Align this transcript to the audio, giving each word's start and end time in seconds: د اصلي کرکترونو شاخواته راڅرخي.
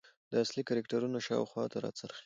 د 0.31 0.33
اصلي 0.43 0.61
کرکترونو 0.69 1.17
شاخواته 1.27 1.77
راڅرخي. 1.83 2.19